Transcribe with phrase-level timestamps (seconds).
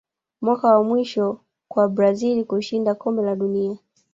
[0.41, 1.25] mwaka wa mwisho
[1.71, 3.77] kwa brazil kushinda kombe la dunia